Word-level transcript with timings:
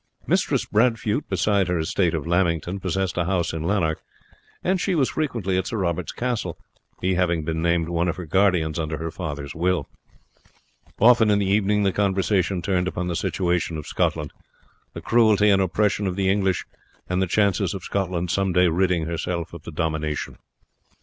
Mistress 0.25 0.65
Bradfute, 0.65 1.25
besides 1.29 1.69
her 1.69 1.77
estate 1.77 2.15
of 2.15 2.25
Lamington, 2.25 2.79
possessed 2.79 3.17
a 3.19 3.25
house 3.25 3.53
in 3.53 3.61
Lanark; 3.67 4.01
and 4.63 4.81
she 4.81 4.95
was 4.95 5.11
frequently 5.11 5.59
at 5.59 5.67
Sir 5.67 5.77
Robert's 5.77 6.11
castle, 6.11 6.57
he 7.01 7.13
having 7.13 7.43
been 7.43 7.61
named 7.61 7.87
one 7.87 8.07
of 8.07 8.15
her 8.15 8.25
guardians 8.25 8.79
under 8.79 8.97
her 8.97 9.11
father's 9.11 9.53
will. 9.53 9.87
Often 10.99 11.29
in 11.29 11.37
the 11.37 11.45
evening 11.45 11.83
the 11.83 11.91
conversation 11.91 12.63
turned 12.63 12.87
upon 12.87 13.09
the 13.09 13.15
situation 13.15 13.77
of 13.77 13.85
Scotland, 13.85 14.33
the 14.93 15.01
cruelty 15.01 15.51
and 15.51 15.61
oppression 15.61 16.07
of 16.07 16.15
the 16.15 16.29
English, 16.31 16.65
and 17.07 17.21
the 17.21 17.27
chances 17.27 17.75
of 17.75 17.83
Scotland 17.83 18.31
some 18.31 18.51
day 18.51 18.69
ridding 18.69 19.05
herself 19.05 19.53
of 19.53 19.61
the 19.65 19.71
domination. 19.71 20.39